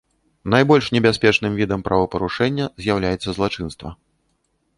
Найбольш 0.53 0.85
небяспечным 0.95 1.51
відам 1.59 1.85
правапарушэння 1.89 2.65
з'яўляецца 2.85 3.29
злачынства. 3.37 3.89